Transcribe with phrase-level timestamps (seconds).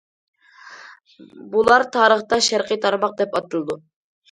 [1.51, 3.81] بۇلار تارىختا« شەرقىي تارماق» دەپ ئاتىلىدۇ.